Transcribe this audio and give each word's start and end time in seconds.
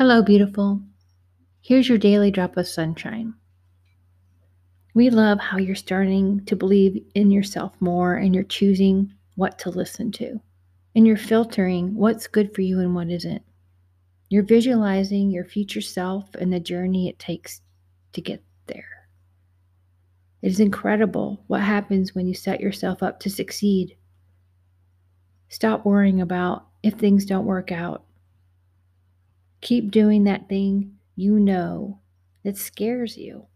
Hello, 0.00 0.22
beautiful. 0.22 0.80
Here's 1.60 1.86
your 1.86 1.98
daily 1.98 2.30
drop 2.30 2.56
of 2.56 2.66
sunshine. 2.66 3.34
We 4.94 5.10
love 5.10 5.38
how 5.38 5.58
you're 5.58 5.74
starting 5.74 6.42
to 6.46 6.56
believe 6.56 7.04
in 7.14 7.30
yourself 7.30 7.74
more 7.80 8.14
and 8.14 8.34
you're 8.34 8.42
choosing 8.44 9.12
what 9.34 9.58
to 9.58 9.68
listen 9.68 10.10
to. 10.12 10.40
And 10.94 11.06
you're 11.06 11.18
filtering 11.18 11.94
what's 11.94 12.28
good 12.28 12.54
for 12.54 12.62
you 12.62 12.80
and 12.80 12.94
what 12.94 13.10
isn't. 13.10 13.42
You're 14.30 14.42
visualizing 14.42 15.30
your 15.30 15.44
future 15.44 15.82
self 15.82 16.34
and 16.34 16.50
the 16.50 16.60
journey 16.60 17.10
it 17.10 17.18
takes 17.18 17.60
to 18.14 18.22
get 18.22 18.42
there. 18.68 19.06
It 20.40 20.48
is 20.48 20.60
incredible 20.60 21.44
what 21.46 21.60
happens 21.60 22.14
when 22.14 22.26
you 22.26 22.32
set 22.32 22.62
yourself 22.62 23.02
up 23.02 23.20
to 23.20 23.28
succeed. 23.28 23.98
Stop 25.50 25.84
worrying 25.84 26.22
about 26.22 26.68
if 26.82 26.94
things 26.94 27.26
don't 27.26 27.44
work 27.44 27.70
out 27.70 28.06
Keep 29.60 29.90
doing 29.90 30.24
that 30.24 30.48
thing 30.48 30.96
you 31.16 31.38
know 31.38 32.00
that 32.44 32.56
scares 32.56 33.16
you, 33.16 33.46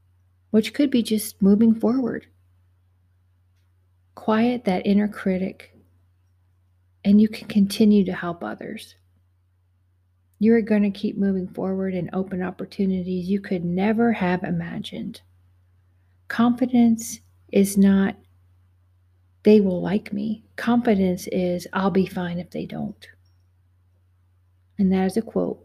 which 0.51 0.75
could 0.75 0.91
be 0.91 1.03
just 1.03 1.41
moving 1.41 1.75
forward. 1.75 2.27
Quiet 4.15 4.65
that 4.65 4.87
inner 4.87 5.09
critic, 5.09 5.75
and 7.05 7.21
you 7.21 7.29
can 7.29 7.49
continue 7.49 8.05
to 8.05 8.13
help 8.13 8.45
others. 8.45 8.97
You 10.39 10.55
are 10.55 10.61
going 10.61 10.83
to 10.83 10.91
keep 10.91 11.17
moving 11.17 11.49
forward 11.49 11.95
and 11.95 12.11
open 12.13 12.43
opportunities 12.43 13.29
you 13.29 13.41
could 13.41 13.65
never 13.65 14.13
have 14.13 14.43
imagined. 14.45 15.23
Confidence 16.29 17.21
is 17.51 17.79
not, 17.79 18.17
they 19.43 19.61
will 19.61 19.81
like 19.81 20.13
me. 20.13 20.45
Confidence 20.57 21.29
is, 21.29 21.67
I'll 21.73 21.91
be 21.91 22.07
fine 22.07 22.39
if 22.39 22.51
they 22.51 22.67
don't. 22.67 23.07
And 24.79 24.93
that 24.93 25.07
is 25.07 25.17
a 25.17 25.23
quote 25.23 25.65